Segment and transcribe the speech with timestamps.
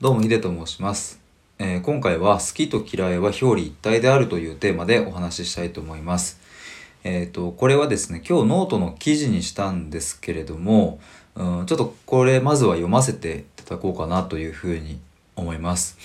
[0.00, 1.20] どうもヒデと申します、
[1.58, 6.38] えー今回は好きと嫌いは表裏一体であるというテーマでお話ししたいと思います。
[7.02, 11.00] えっ、と、これはですね、今日ノートの記事にしたんですけれども、
[11.34, 15.00] うん、ちょっとこれまずは読ませていただこうかなというふうに
[15.34, 15.98] 思います。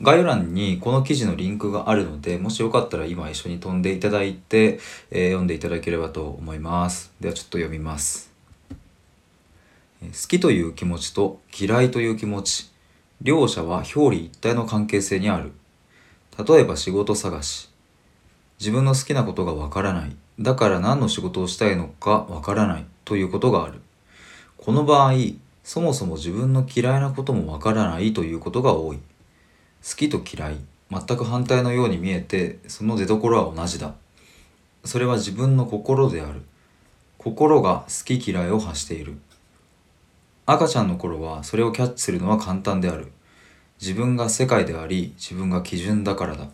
[0.00, 4.80] 概要欄にこの記事のリンクがあるので、もしよかったら今一緒に飛んでいただいて、
[5.10, 7.12] えー読んでいただければと思います。
[7.20, 8.32] ではちょっと読みます。
[10.00, 12.70] 好きという気持ちと嫌いという気持ち、
[13.24, 15.52] 両者は表裏一体の関係性にある。
[16.46, 17.70] 例えば仕事探し。
[18.60, 20.14] 自分の好きなことがわからない。
[20.38, 23.80] だから何の仕事をしたいのかわからないということがある。
[24.58, 25.14] この場合、
[25.62, 28.98] そもそも自分の嫌いなこともわからないということが多い。
[28.98, 30.58] 好きと嫌い、
[30.90, 33.94] 全く反対のように見えて、その出所は同じだ。
[34.84, 36.42] それは自分の心である。
[37.16, 39.16] 心が好き嫌いを発している。
[40.46, 43.10] 赤ちゃんの頃はそれをキャッチするのは簡単である。
[43.80, 46.48] 自分が世界であり、自分が基準だからだ。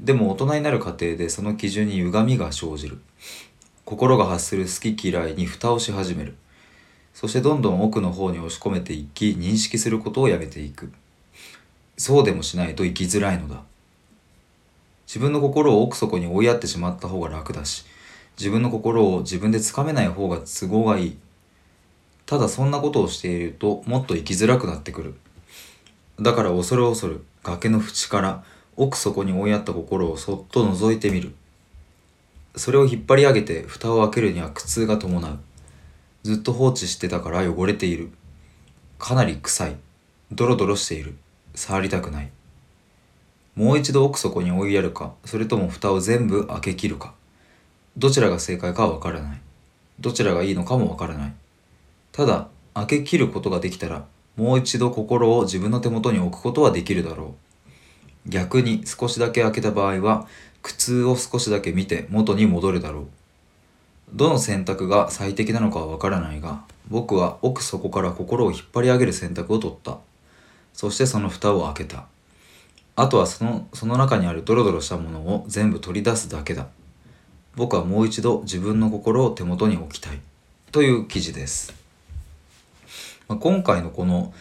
[0.00, 2.98] でも大人になる過程でその基準に歪みが生じる。
[3.84, 6.36] 心が発する好き嫌いに蓋をし始める。
[7.12, 10.90] そしてどんどん奥の方に押し込めていき、認識することをやめていく。
[11.98, 13.62] そうでもしないと生きづらいのだ。
[15.06, 17.84] 自分の心を奥底に追いやってしまった方が楽だし、
[18.38, 21.16] 自分の心を自分でつかめない方が都合がいい。
[22.28, 25.14] ただそんなことをしているともっと生きづらくなってくる。
[26.20, 28.44] だから恐る恐る崖の縁から
[28.76, 31.32] 奥底に追いやった心をそっと覗いてみる。
[32.54, 35.38] それを引っ張り上げて蓋を開けるには苦痛が伴う。
[36.22, 38.10] ずっと放置してたから汚れている。
[38.98, 39.76] かなり臭い。
[40.30, 41.16] ドロドロしている。
[41.54, 42.30] 触りたくない。
[43.54, 47.14] もう一度奥底に追いやるか、それとも蓋を全部開け切るか。
[47.96, 49.40] どちらが正解かはわからない。
[49.98, 51.34] どちらがいいのかもわからない。
[52.12, 54.04] ただ、開け切ることができたら、
[54.36, 57.34] もう一度心を自分の手元に置くことはできるだろ
[58.26, 58.30] う。
[58.30, 60.26] 逆に少しだけ開けた場合は、
[60.62, 63.06] 苦痛を少しだけ見て元に戻るだろう。
[64.12, 69.98] どの選択が最適なのかはわからないが、僕は奥底から心を引っ張り上げる選択を取った。
[70.72, 72.06] そしてその蓋を開けた。
[72.96, 76.68] あとはその、その中にあるドロドロしたものを全部取り出すだけだ。
[77.54, 80.20] 僕はもう一度自分の心を手元に置きたい。
[80.72, 81.87] という記事です。
[83.28, 84.32] まあ、今回のこの、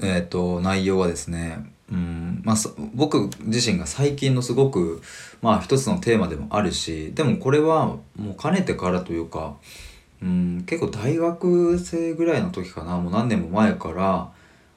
[0.00, 2.56] えっ、と、内容はですね、うん、まあ、
[2.94, 5.02] 僕自身が最近のすごく、
[5.42, 9.56] まあ一つのテーマでもあるし、でもこれはもうかねてからというか、
[10.22, 14.30] うん、結構大学生ぐらいの時かな、もう何年も前から、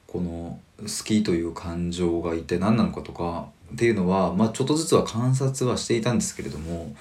[0.08, 6.94] この好きという感情がいて何なのかとかっていうのは、まあちょっとずつは観察はしていたんですけれども、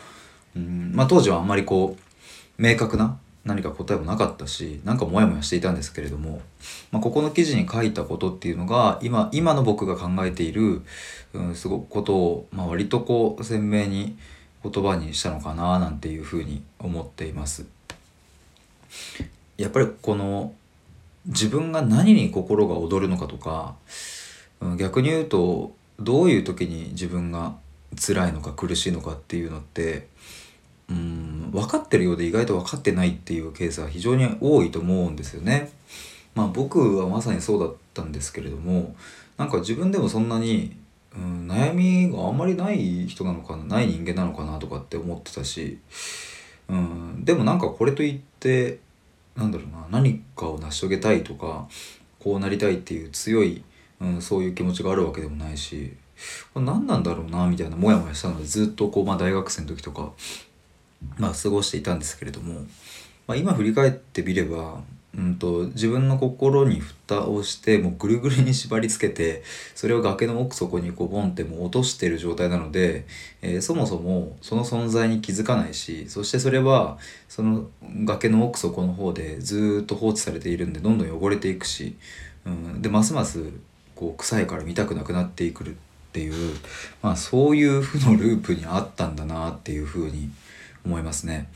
[0.55, 6.41] うん、まあ当時はあんまりこう、明確な何か答えもなかったし、なんかモヤモヤしていたんですけれども、
[6.91, 10.83] まあ、ここの記事に書いたことっていうのが、今、今の僕が考えている、
[11.35, 14.17] うん、すごくことを、まあ、割とこう、鮮明に
[14.63, 17.67] 言葉にしたのかな、なんていうふうに思っています。
[19.59, 20.55] やっぱりこの、
[21.27, 23.77] 自分が何に心が躍るのかとか、
[24.61, 27.55] うん逆に言うと、どういう時に自分が
[27.97, 30.09] 辛いのか苦しいのかっていうのって、
[30.89, 35.71] うん、分かってるようで意外と分かってないっていうケースは非常に多いと思うんですよね。
[36.35, 38.97] まあ僕はまさにそうだったんですけれども、
[39.37, 40.77] なんか自分でもそんなに、
[41.17, 45.79] うん、悩みがあんまりない人なのかな、ない人間なのかなとかって思ってたし、
[46.69, 48.81] うん、でもなんかこれといって、
[49.37, 51.69] なんだろうな、何かを成し遂げたいとか、
[52.19, 53.63] こうなりたいっていう強い、
[54.01, 55.93] うん、そういう気持ちがあるわけでもないし、
[56.53, 60.11] これ何なんだろうな、みたいなモヤモヤしたのでずっとこう、まあ大学生の時とか、
[61.19, 62.61] まあ過ごしていたんですけれども、
[63.27, 64.83] まあ、今振り返ってみれば、
[65.17, 69.43] うんと、自分の心に蓋をしてもうぐるぐるに縛り付けて
[69.75, 73.07] それを崖の奥底にこうボンってもう落としてる状態なので、
[73.43, 76.99] えーそもそもその存在に気づかないしそしてそれは
[77.29, 77.67] その
[78.05, 81.97] 崖の奥底の方でずっと放置されているんでどんどん汚れていくし、
[82.45, 83.51] うん、でますます
[83.95, 85.77] こう臭いから見たくなくなってくるっ
[86.13, 86.57] ていう、
[87.03, 90.31] まあ、そういう負のループにあったんだなっていうふうに
[90.85, 91.51] 思いますね。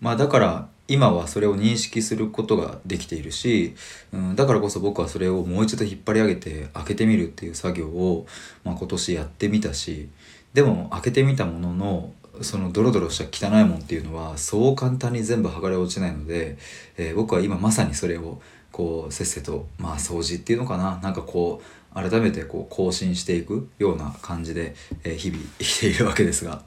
[0.00, 3.74] まあだから今はそれを認識することができているし、
[4.12, 8.26] うん、だからこそ僕はそれをもう一度引っ張り上げて開けてみるっていう作業を、
[8.62, 10.08] まあ、今年やってみたし
[10.54, 12.12] でも開けてみたものの
[12.42, 16.58] そのドロドロした汚いもんっていうのはそう簡単に全部剥がれ落ちないので、
[16.98, 18.40] えー僕は今まさにそれを
[18.70, 26.62] こうせっせとまあ掃除っていうのかななんかこう改めてこう更新していくような感じで、えー日々生きているわけですが。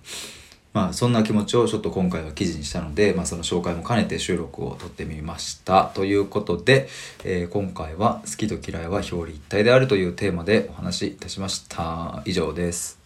[0.80, 5.92] まあそんな気持ちをちょっと今回は記事にしたので、まあその紹介も兼ねて収録を撮ってみました。
[5.94, 6.88] ということで、
[7.26, 12.24] えー、今回は好きと嫌いは表裏一体であるというテーマでお話しいたしました。
[12.26, 12.99] 以上です。